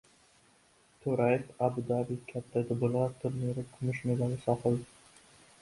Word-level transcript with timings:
To‘rayev– 1.03 1.43
Abu-Dabi 1.67 2.17
“Katta 2.31 2.63
Dubulg‘a” 2.71 3.05
turniri 3.25 3.67
kumush 3.75 4.01
medali 4.15 4.45
sohibi 4.49 5.31